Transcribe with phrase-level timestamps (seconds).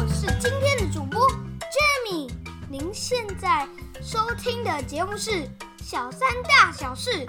[0.00, 2.30] 我是今天的主播 Jamie，
[2.70, 3.66] 您现在
[4.00, 5.50] 收听的节目是
[5.82, 7.26] 小三大小事，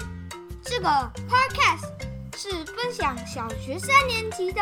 [0.64, 0.88] 这个
[1.28, 1.90] Podcast
[2.38, 4.62] 是分享小学三年级的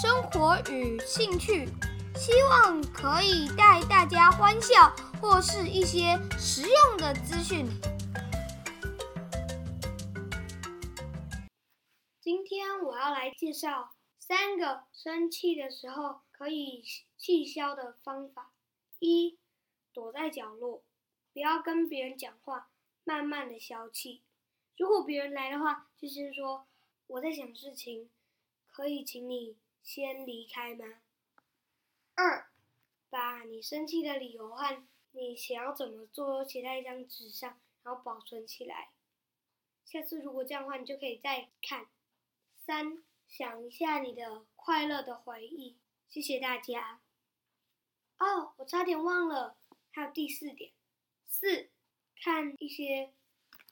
[0.00, 1.68] 生活与兴趣，
[2.14, 7.66] 希望可以带大家欢笑，或是一些实用的资讯。
[12.20, 13.90] 今天我要来介绍。
[14.32, 16.82] 三个生气的时候可以
[17.18, 18.50] 气消的方法：
[18.98, 19.38] 一、
[19.92, 20.82] 躲在角落。
[21.34, 22.70] 不要跟别人讲话，
[23.04, 24.22] 慢慢的消气。
[24.78, 26.66] 如果别人来的话，就先说
[27.08, 28.08] 我在想事情，
[28.70, 30.86] 可以请你先离开吗？
[32.14, 32.48] 二，
[33.10, 38.88] 把你生气的理由和你想要怎么做写在一张纸上，然后保存起来。
[39.84, 41.86] 下次如果这样的话，你就可以再看。
[42.56, 45.78] 三，想一下你的快乐的回忆。
[46.10, 47.00] 谢谢大家。
[48.18, 49.56] 哦，我差点忘了，
[49.90, 50.70] 还有第四点。
[51.24, 51.70] 四，
[52.22, 53.14] 看一些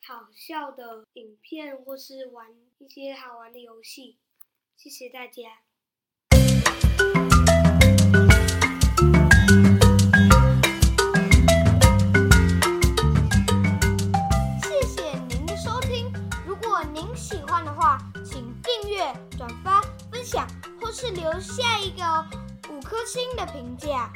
[0.02, 4.18] 好笑的影片，或是玩一些好玩的游戏。
[4.78, 5.60] 谢谢大家。
[20.30, 20.46] 享，
[20.80, 22.24] 或是留下一个
[22.72, 24.12] 五颗星的评价。